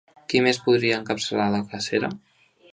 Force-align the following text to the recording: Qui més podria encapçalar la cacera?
Qui 0.31 0.39
més 0.45 0.59
podria 0.69 0.97
encapçalar 1.01 1.47
la 1.57 1.63
cacera? 1.77 2.13